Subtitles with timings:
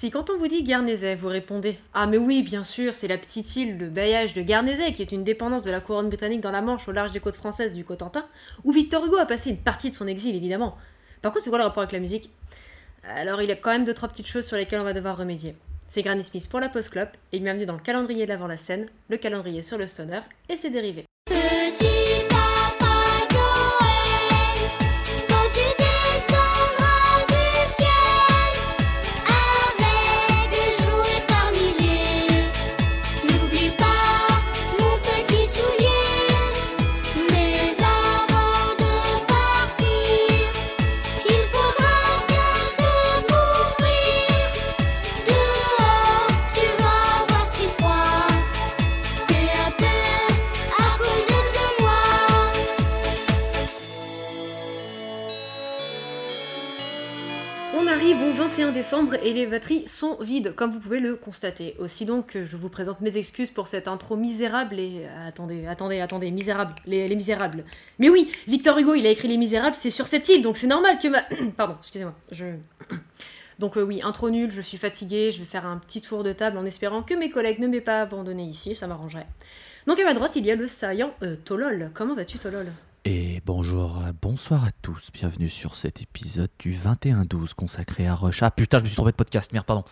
[0.00, 3.18] Si quand on vous dit Guernesey, vous répondez Ah, mais oui, bien sûr, c'est la
[3.18, 6.52] petite île de bailliage de Guernesey, qui est une dépendance de la couronne britannique dans
[6.52, 8.24] la Manche au large des côtes françaises du Cotentin,
[8.62, 10.78] où Victor Hugo a passé une partie de son exil, évidemment.
[11.20, 12.30] Par contre, c'est quoi le rapport avec la musique?
[13.02, 15.16] Alors, il y a quand même deux, trois petites choses sur lesquelles on va devoir
[15.16, 15.56] remédier.
[15.88, 18.86] C'est Granny Smith pour la Post Club, et bienvenue dans le calendrier d'avant la scène,
[19.08, 21.07] le calendrier sur le stoner et ses dérivés.
[59.08, 61.74] 21 décembre et les batteries sont vides, comme vous pouvez le constater.
[61.78, 65.06] Aussi donc, je vous présente mes excuses pour cette intro misérable et...
[65.26, 67.64] Attendez, attendez, attendez, misérable, les, les misérables.
[67.98, 70.66] Mais oui, Victor Hugo, il a écrit Les Misérables, c'est sur cette île, donc c'est
[70.66, 71.22] normal que ma...
[71.56, 72.14] Pardon, excusez-moi.
[73.58, 76.32] Donc euh, oui, intro nulle, je suis fatiguée, je vais faire un petit tour de
[76.32, 79.26] table en espérant que mes collègues ne m'aient pas abandonné ici, ça m'arrangerait.
[79.88, 81.90] Donc à ma droite, il y a le saillant euh, Tolol.
[81.92, 82.68] Comment vas-tu Tolol?
[83.10, 88.42] Et bonjour, bonsoir à tous, bienvenue sur cet épisode du 21-12 consacré à Rush.
[88.42, 89.82] Ah putain, je me suis trompé de podcast, merde, pardon.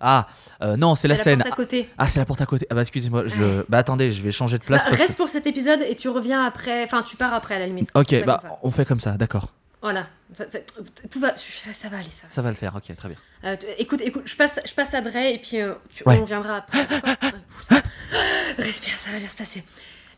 [0.00, 0.26] Ah,
[0.62, 1.40] euh, non, c'est la, À scène.
[1.40, 1.90] porte à côté.
[1.98, 2.66] Ah, c'est la porte à côté.
[2.70, 3.62] Ah bah excusez-moi, je...
[3.68, 6.08] Bah attendez, je vais changer de place Bah, parce reste pour cet épisode et tu
[6.08, 7.90] reviens après, enfin tu pars après à la limite.
[7.94, 9.52] Ok, bah on fait comme ça, d'accord.
[9.82, 10.60] Voilà, Ça- ça-
[11.10, 12.26] tout va, ça va aller ça.
[12.28, 13.18] Ça va le faire, ok, très bien.
[13.44, 16.18] Euh, écoute, écoute, je passe, je passe à Dre et puis euh, tu- Ouais.
[16.18, 16.86] on viendra après.
[18.58, 19.62] Respire, ça va bien se passer.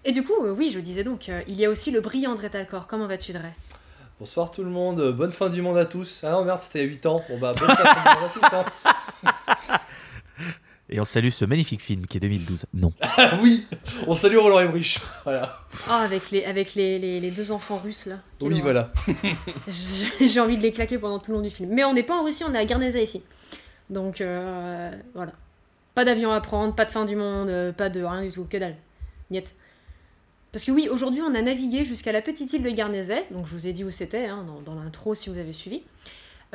[0.04, 2.34] Et du coup, euh, oui, je disais donc, euh, il y a aussi le brillant
[2.34, 2.86] Dre Talcor.
[2.86, 3.46] Comment vas-tu, Dre?
[4.20, 6.22] Bonsoir tout le monde, euh, bonne fin du monde à tous.
[6.24, 7.24] Ah non merde, c'était il y a 8 ans.
[7.28, 8.54] Bon bah bonne fin du monde à tous.
[8.54, 9.78] Hein.
[10.90, 12.66] Et on salue ce magnifique film qui est 2012.
[12.74, 12.92] Non.
[13.16, 13.66] Ah oui,
[14.06, 15.00] on salue Roland Emmerich.
[15.24, 15.60] Voilà.
[15.88, 18.16] Oh, avec les, avec les, les, les deux enfants russes là.
[18.42, 18.92] Oui voilà.
[20.20, 21.70] J'ai envie de les claquer pendant tout le long du film.
[21.72, 23.22] Mais on n'est pas en Russie, on est à Guernesey ici.
[23.88, 25.32] Donc euh, voilà.
[25.94, 28.58] Pas d'avion à prendre, pas de fin du monde, pas de rien du tout, que
[28.58, 28.76] dalle.
[29.30, 29.54] Niet.
[30.54, 33.52] Parce que oui, aujourd'hui on a navigué jusqu'à la petite île de Guernesey, donc je
[33.52, 35.82] vous ai dit où c'était hein, dans, l'intro si vous avez suivi.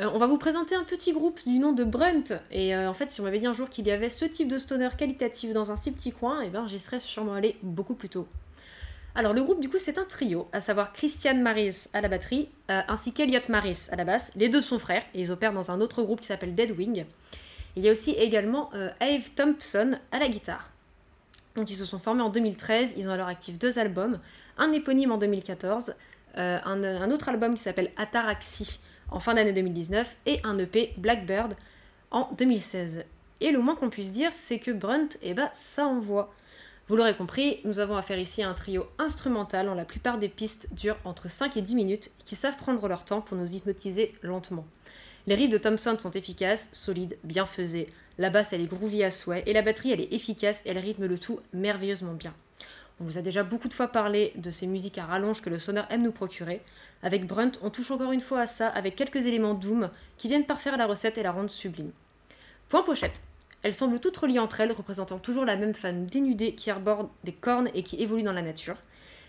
[0.00, 2.24] Euh, on va vous présenter un petit groupe du nom de Brunt.
[2.50, 4.48] Et euh, en fait, si on m'avait dit un jour qu'il y avait ce type
[4.48, 7.92] de stoner qualitatif dans un si petit coin, et ben j'y serais sûrement allé beaucoup
[7.92, 8.26] plus tôt.
[9.14, 12.48] Alors le groupe du coup c'est un trio, à savoir Christian Maris à la batterie,
[12.70, 14.32] euh, ainsi qu'Eliot Maris à la basse.
[14.34, 17.04] Les deux sont frères et ils opèrent dans un autre groupe qui s'appelle Deadwing.
[17.76, 20.70] Il y a aussi également Ave Thompson à la guitare.
[21.56, 24.18] Donc ils se sont formés en 2013, ils ont leur actif deux albums,
[24.56, 25.94] un éponyme en 2014,
[26.36, 28.80] euh, un, un autre album qui s'appelle Ataraxie
[29.10, 31.54] en fin d'année 2019 et un EP Blackbird
[32.10, 33.04] en 2016.
[33.40, 36.32] Et le moins qu'on puisse dire c'est que Brunt, eh ben ça envoie.
[36.88, 40.28] Vous l'aurez compris, nous avons affaire ici à un trio instrumental dont la plupart des
[40.28, 44.12] pistes durent entre 5 et 10 minutes qui savent prendre leur temps pour nous hypnotiser
[44.22, 44.66] lentement.
[45.26, 47.88] Les riffs de Thompson sont efficaces, solides, bien faisés.
[48.18, 50.78] La basse elle est groovy à souhait et la batterie elle est efficace et elle
[50.78, 52.34] rythme le tout merveilleusement bien.
[53.00, 55.58] On vous a déjà beaucoup de fois parlé de ces musiques à rallonge que le
[55.58, 56.62] sonneur aime nous procurer.
[57.02, 60.44] Avec Brunt, on touche encore une fois à ça avec quelques éléments doom qui viennent
[60.44, 61.92] parfaire la recette et la rendre sublime.
[62.68, 63.22] Point pochette.
[63.62, 67.32] Elles semblent toutes reliées entre elles, représentant toujours la même femme dénudée qui arbore des
[67.32, 68.76] cornes et qui évolue dans la nature.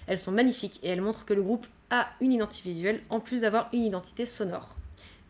[0.07, 3.41] Elles sont magnifiques et elles montrent que le groupe a une identité visuelle en plus
[3.41, 4.75] d'avoir une identité sonore.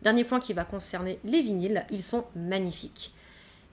[0.01, 3.13] Dernier point qui va concerner les vinyles, ils sont magnifiques.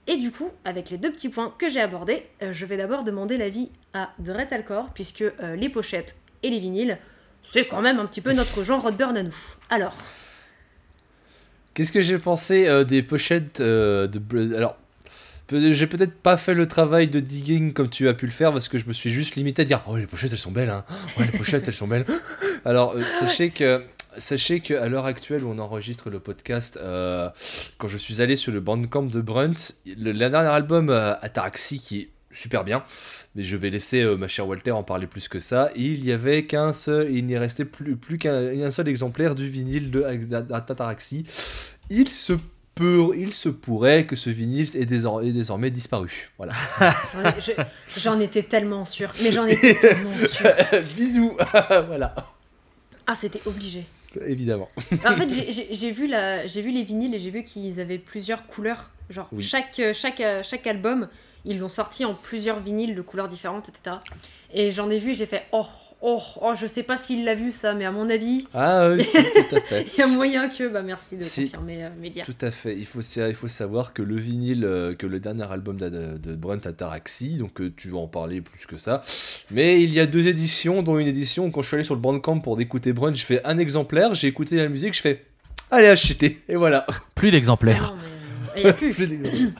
[0.07, 3.03] Et du coup, avec les deux petits points que j'ai abordés, euh, je vais d'abord
[3.03, 6.97] demander l'avis à Dret Alcor, puisque euh, les pochettes et les vinyles,
[7.41, 9.35] c'est quand même un petit peu notre genre Rodburn à nous.
[9.69, 9.95] Alors,
[11.75, 14.77] Qu'est-ce que j'ai pensé euh, des pochettes de alors
[15.51, 18.67] J'ai peut-être pas fait le travail de digging comme tu as pu le faire parce
[18.67, 20.83] que je me suis juste limité à dire Oh, les pochettes elles sont belles, hein.
[21.17, 22.05] Ouais, les pochettes elles sont belles.
[22.65, 23.83] Alors, sachez que.
[24.19, 27.29] Sachez qu'à l'heure actuelle où on enregistre le podcast, euh,
[27.77, 29.53] quand je suis allé sur le bandcamp de Brunt,
[29.85, 32.83] le, le dernier album euh, Ataraxie qui est super bien,
[33.35, 35.69] mais je vais laisser euh, ma chère Walter en parler plus que ça.
[35.75, 39.47] Il y avait qu'un seul, il n'y restait plus, plus qu'un un seul exemplaire du
[39.47, 40.03] vinyle de
[40.53, 41.25] Ataraxie.
[41.89, 42.33] Il se
[42.75, 46.29] peut, il se pourrait que ce vinyle est désormais disparu.
[46.37, 46.53] Voilà.
[47.13, 50.51] j'en ai- je- j'en étais tellement sûre, mais j'en étais tellement sûre.
[50.95, 51.35] Bisous.
[51.87, 52.13] voilà.
[53.07, 53.85] Ah, c'était obligé.
[54.25, 54.69] Évidemment.
[55.05, 55.51] En fait, j'ai-
[55.91, 58.91] vu, la- vu les vinyles et j'ai vu qu'ils avaient plusieurs couleurs.
[59.09, 59.43] Genre, Oui.
[59.43, 61.07] chaque, chaque, chaque album,
[61.45, 63.97] ils l'ont sorti en plusieurs vinyles de couleurs différentes, etc.
[64.53, 65.65] Et j'en ai vu et j'ai fait Oh,
[66.01, 69.03] Oh, oh, je sais pas s'il l'a vu ça, mais à mon avis, Ah oui,
[69.03, 69.17] si,
[69.49, 69.85] tout à fait.
[69.93, 70.69] il y a moyen que.
[70.69, 71.43] Bah merci de Si.
[71.43, 72.23] confirmer, euh, Média.
[72.23, 72.73] Tout à fait.
[72.77, 75.89] Il faut, sa- il faut savoir que le vinyle, euh, que le dernier album de,
[76.17, 79.03] de, Brunt Ataraxie, donc euh, tu vas en parler plus que ça.
[79.51, 81.95] Mais il y a deux éditions, dont une édition où quand je suis allé sur
[81.95, 85.25] le Bandcamp pour écouter Brunt, je fais un exemplaire, j'ai écouté la musique, je fais
[85.69, 86.87] allez acheter et voilà.
[87.13, 87.91] Plus d'exemplaires.
[87.93, 88.18] Non, mais, euh,
[88.55, 88.93] il y a plus.
[88.93, 89.51] Plus d'exemplaires.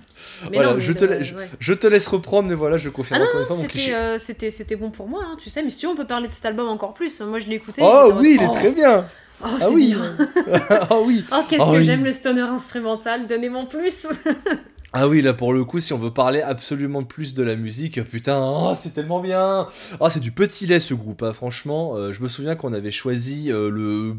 [0.43, 1.49] Mais Voilà, non, mais je, te le- la- je, ouais.
[1.59, 3.93] je te laisse reprendre, mais voilà, je Ah confirme non, encore une fois mon cliché.
[3.95, 6.07] euh, c'était, c'était bon pour moi, hein, tu sais, mais si tu veux, on peut
[6.07, 7.19] parler de cet album encore plus.
[7.21, 7.81] Moi, je l'ai écouté.
[7.83, 9.05] Oh oui, il est oh, très bien.
[9.43, 9.93] Oh, Ah oui.
[9.95, 10.17] bien.
[10.69, 11.23] ah oui.
[11.31, 11.83] Oh, qu'est-ce Oh que oui.
[11.85, 14.07] j'aime le stoner instrumental, donnez-moi plus.
[14.91, 18.03] Ah oui, là pour le coup, si on veut parler absolument plus de la musique,
[18.05, 19.67] putain, oh, c'est tellement bien.
[20.01, 21.95] Ah, c'est du petit lait ce groupe, hein, franchement.
[21.95, 24.15] Euh, je me souviens qu'on avait choisi euh, le,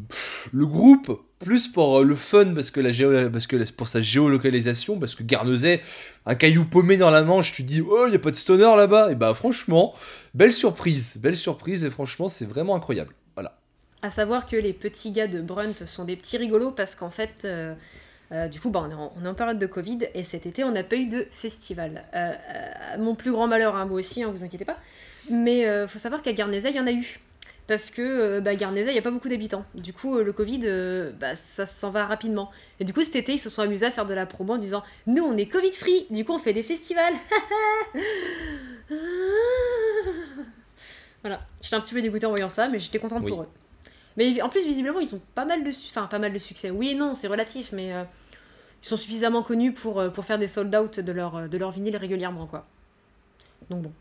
[0.52, 3.10] le groupe plus pour euh, le fun parce que la géo,
[3.76, 5.80] pour sa géolocalisation, parce que Guernesey,
[6.26, 8.76] un caillou paumé dans la Manche, tu dis oh il y a pas de stoner
[8.76, 9.10] là-bas.
[9.10, 9.94] Et bah franchement,
[10.34, 13.14] belle surprise, belle surprise et franchement c'est vraiment incroyable.
[13.34, 13.56] Voilà.
[14.02, 17.42] À savoir que les petits gars de Brunt sont des petits rigolos parce qu'en fait,
[17.44, 17.74] euh,
[18.32, 20.84] euh, du coup, bah, on, est en, période de Covid et cet été, on n'a
[20.84, 22.04] pas eu de festival.
[22.98, 24.78] Mon plus grand malheur, hein, moi aussi, hein, vous inquiétez pas.
[25.30, 27.20] Mais faut savoir qu'à Guernesey, il y en a eu.
[27.70, 29.64] Parce que euh, bah, il n'y a pas beaucoup d'habitants.
[29.76, 32.50] Du coup, euh, le Covid, euh, bah, ça s'en va rapidement.
[32.80, 34.58] Et du coup, cet été, ils se sont amusés à faire de la promo en
[34.58, 37.14] disant Nous, on est Covid-free, du coup, on fait des festivals.
[41.22, 41.42] voilà.
[41.62, 43.30] J'étais un petit peu dégoûtée en voyant ça, mais j'étais contente Oui.
[43.30, 43.48] pour eux.
[44.16, 46.70] Mais en plus, visiblement, ils ont pas mal de, su- enfin, pas mal de succès.
[46.72, 48.02] Oui et non, c'est relatif, mais euh,
[48.82, 52.46] ils sont suffisamment connus pour, pour faire des sold-out de leur, de leur vinyle régulièrement,
[52.48, 52.66] quoi.
[53.70, 53.92] Donc bon.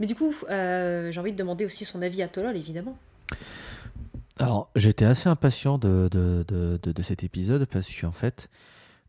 [0.00, 2.96] Mais du coup, euh, j'ai envie de demander aussi son avis à Tolol, évidemment.
[4.38, 6.44] Alors, j'étais assez impatient de, de,
[6.82, 8.48] de, cet épisode parce qu'en fait,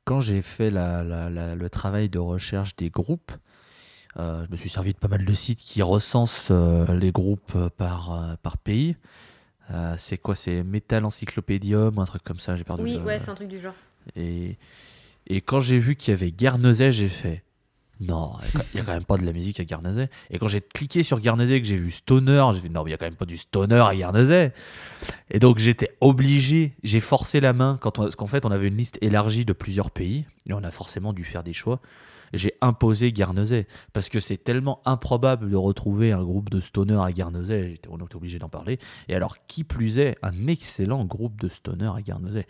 [0.04, 3.32] quand j'ai fait la- la- la- le travail de recherche des groupes,
[4.18, 7.58] euh, je me suis servi de pas mal de sites qui recensent euh, les groupes
[7.78, 8.96] par, par pays.
[9.98, 10.36] C'est quoi?
[10.36, 13.48] C'est Metal Encyclopédium, un truc comme ça, j'ai perdu Oui, le- ouais, c'est un truc
[13.48, 13.74] du genre.
[14.16, 14.58] Et,
[15.26, 17.44] et quand j'ai vu qu'il y avait Guernesey, j'ai fait
[18.02, 18.34] non,
[18.74, 20.10] il n'y a quand même pas de la musique à Guernesey.
[20.30, 22.94] Et quand j'ai cliqué sur Guernesey, que j'ai vu Stoner, j'ai fait non, il n'y
[22.94, 24.52] a quand même pas du Stoner à Guernesey.
[25.30, 28.78] Et donc j'étais obligé, j'ai forcé la main, quand parce qu'en fait on avait une
[28.78, 31.80] liste élargie de plusieurs pays, et on a forcément dû faire des choix.
[32.34, 37.00] Et J'ai imposé Guernesey, parce que c'est tellement improbable de retrouver un groupe de Stoner
[37.02, 38.80] à Guernesey, on était obligé d'en parler.
[39.08, 42.46] Et alors, qui plus est, un excellent groupe de Stoner à Guernesey.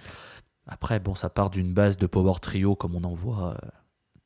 [0.68, 3.70] Après, bon, ça part d'une base de power trio comme on en voit euh,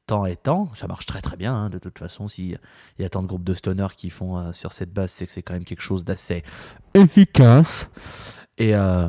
[0.10, 0.70] tant et tant.
[0.76, 1.54] Ça marche très très bien.
[1.54, 1.70] hein.
[1.70, 2.58] De toute façon, s'il
[2.98, 5.32] y a tant de groupes de stoner qui font euh, sur cette base, c'est que
[5.32, 6.44] c'est quand même quelque chose d'assez
[6.94, 7.90] efficace.
[8.58, 9.08] Et, euh,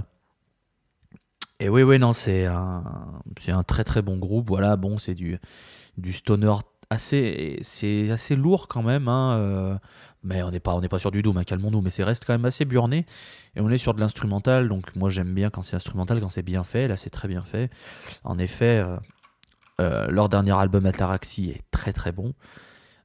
[1.58, 2.84] et oui, oui, non, c'est un,
[3.40, 4.48] c'est un très très bon groupe.
[4.48, 5.38] Voilà, bon, c'est du,
[5.96, 6.54] du stoner
[6.90, 9.08] assez, c'est assez lourd quand même.
[9.08, 9.78] hein, euh,
[10.22, 11.80] mais on n'est pas, on n'est pas sur du doom, hein, calmons-nous.
[11.80, 13.06] Mais c'est reste quand même assez burné.
[13.56, 14.68] Et on est sur de l'instrumental.
[14.68, 16.88] Donc moi j'aime bien quand c'est instrumental, quand c'est bien fait.
[16.88, 17.70] Là c'est très bien fait.
[18.22, 18.84] En effet,
[20.10, 22.32] leur dernier album Ataraxie est très très bon.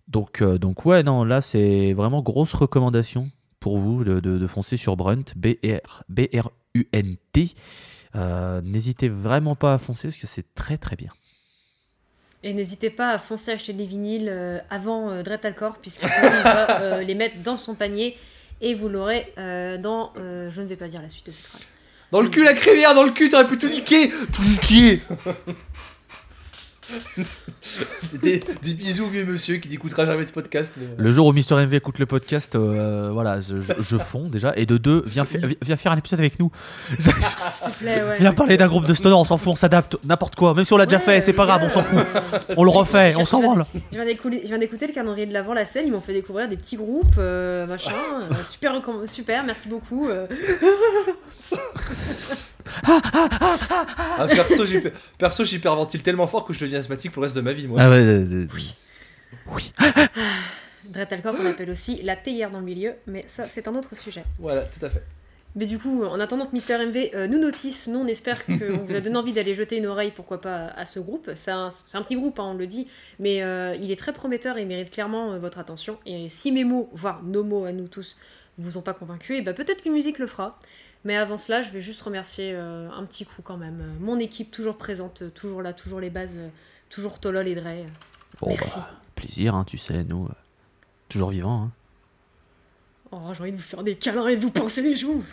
[0.08, 3.30] Donc, euh, donc ouais, non, là c'est vraiment grosse recommandation
[3.60, 7.50] pour vous de, de- de foncer sur Brunt, B-R- B-R-U-N-T.
[8.16, 11.12] Euh, N'hésitez vraiment pas à foncer parce que c'est très très bien.
[12.44, 16.30] Et n'hésitez pas à foncer acheter des vinyles euh, avant euh, Dread Alcor, puisque sinon
[16.38, 18.16] il va euh, les mettre dans son panier
[18.62, 20.14] et vous l'aurez euh, dans.
[20.18, 21.64] euh, je ne vais pas dire la suite de cette phrase.
[22.12, 25.02] Dans le cul la crémière, dans le cul, t'aurais pu tout niquer Tout niquer
[28.12, 30.74] C'était des bisous vieux monsieur qui n'écoutera jamais ce podcast.
[30.78, 34.54] mais- Le jour où Mister MV écoute le podcast, euh, voilà, je, je- fonds déjà.
[34.56, 36.52] Et de deux, viens, fa- viens faire un épisode avec nous.
[37.00, 38.18] S'il te plaît, ouais.
[38.20, 40.54] Viens parler d'un groupe de stoner, on s'en fout, on s'adapte, n'importe quoi.
[40.54, 42.00] Même si on l'a déjà fait, c'est pas grave, on s'en fout.
[42.58, 43.66] On le refait, on je- s'en branle.
[43.92, 46.78] Je viens d'écouter le calendrier de l'avant, la scène, ils m'ont fait découvrir des petits
[46.78, 47.92] groupes, euh, machin.
[48.32, 50.08] euh, super, super, merci beaucoup.
[52.68, 53.00] Euh.
[54.18, 57.42] Ah, perso, j'hyper- perso, j'hyperventile tellement fort que je deviens asthmatique pour le reste de
[57.42, 57.80] ma vie, moi.
[57.82, 58.76] Ah ouais, euh, oui.
[60.90, 63.96] Dread Alcor qu'on appelle aussi la théière dans le milieu, mais ça c'est un autre
[63.98, 64.24] sujet.
[64.40, 65.04] Voilà, tout à fait.
[65.58, 68.56] Mais du coup, en attendant que Mister MV euh, nous notice, nous on espère qu'on
[68.86, 71.32] vous a donné envie d'aller jeter une oreille, pourquoi pas, à ce groupe.
[71.36, 72.88] C'est un, c'est un petit groupe, hein, on le dit,
[73.20, 75.98] mais euh, il est très prometteur et il mérite clairement euh, votre attention.
[76.06, 78.18] Et si mes mots, voire nos mots à nous tous,
[78.58, 80.60] vous ont pas convaincu, et bah, peut-être qu'une musique le fera.
[81.06, 83.96] Mais avant cela, je vais juste remercier euh, un petit coup quand même.
[84.00, 86.50] Mon équipe toujours présente, euh, toujours là, toujours les bases, euh,
[86.90, 87.68] toujours Tolol et Dre.
[87.68, 87.86] euh.
[88.42, 88.80] Bon, Merci.
[88.80, 90.34] bah, plaisir, hein, tu sais, nous, euh,
[91.08, 91.64] toujours vivants.
[91.66, 91.72] hein.
[93.12, 95.24] Oh, j'ai envie de vous faire des câlins et de vous pincer les joues.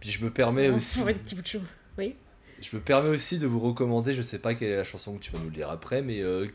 [0.00, 1.02] Puis je me permets Oh, aussi.
[1.04, 1.60] des petits bouts de chou.
[1.96, 2.16] Oui.
[2.70, 5.22] Je me permets aussi de vous recommander, je sais pas quelle est la chanson que
[5.22, 6.46] tu vas nous le dire après, mais euh,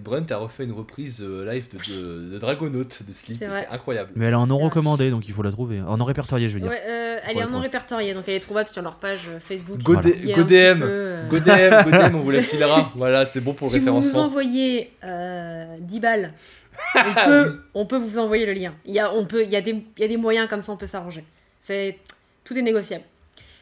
[0.00, 4.10] Brunt a refait une reprise euh, live de, de, de Dragonaut de Sleep, C'est incroyable.
[4.16, 4.68] Mais elle est en non C'est vrai.
[4.70, 5.80] recommandé, donc il faut la trouver.
[5.80, 6.70] En non répertorié, je veux dire.
[6.70, 9.38] Ouais, euh, elle est en non répertoriée, donc elle est trouvable sur leur page euh,
[9.38, 9.78] Facebook.
[9.78, 10.80] Go- qui est un Go petit DM.
[10.80, 12.92] peu, GoDM, GoDM, on vous la filera.
[12.96, 14.24] Voilà, c'est bon pour le si vous nous référencement.
[14.24, 16.32] envoyez euh, 10 balles,
[16.96, 18.74] on peut, on peut vous envoyer le lien.
[18.86, 20.64] Il y a, on peut, il y, a des- il y a des moyens comme
[20.64, 21.24] ça, on peut s'arranger.
[21.60, 21.96] C'est,
[22.42, 23.04] tout est négociable.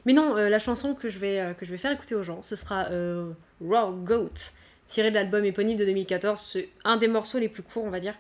[0.04, 2.22] Mais non, euh, la chanson que je, vais, euh, que je vais faire écouter aux
[2.22, 4.52] gens, ce sera euh, Raw Goat,
[4.86, 6.40] tiré de l'album éponyme de 2014.
[6.40, 8.14] C'est un des morceaux les plus courts, on va dire.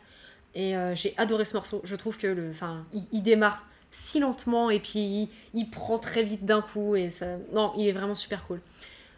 [0.54, 1.80] Et j'ai adoré ce morceau.
[1.82, 6.44] Je trouve que le, enfin, il, démarre si lentement et puis il, prend très vite
[6.44, 6.94] d'un coup.
[6.94, 8.60] Et ça, non, il est vraiment super cool.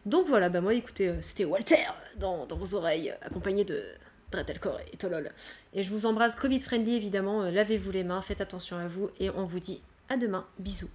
[0.06, 1.86] Donc voilà, bah moi écoutez, c'était Walter
[2.18, 3.82] dans, dans vos oreilles, accompagné de
[4.30, 5.32] Dretelcore et Tolol.
[5.72, 9.28] Et je vous embrasse Covid friendly évidemment, lavez-vous les mains, faites attention à vous et
[9.30, 10.46] on vous dit à demain.
[10.60, 10.90] Bisous.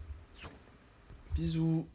[1.40, 1.86] Bisous.